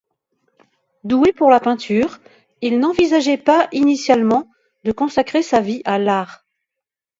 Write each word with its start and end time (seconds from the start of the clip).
Doué 1.03 1.31
pour 1.31 1.51
la 1.51 1.59
peinture, 1.59 2.17
il 2.63 2.79
n'envisageait 2.79 3.37
pas 3.37 3.67
initialement 3.71 4.49
de 4.83 4.91
consacrer 4.91 5.43
sa 5.43 5.61
vie 5.61 5.83
à 5.85 5.99
l'art. 5.99 6.43